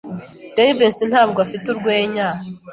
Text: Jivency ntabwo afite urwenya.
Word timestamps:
Jivency 0.55 1.03
ntabwo 1.11 1.37
afite 1.45 1.65
urwenya. 1.73 2.27